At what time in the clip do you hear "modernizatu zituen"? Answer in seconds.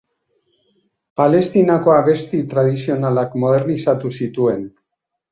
3.43-4.65